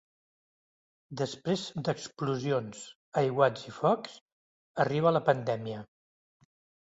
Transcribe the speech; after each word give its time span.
Després 1.19 1.65
d’explosions, 1.87 2.81
aiguats 3.23 3.67
i 3.73 3.75
focs, 3.81 4.17
arriba 4.87 5.13
la 5.15 5.23
pandèmia. 5.29 5.85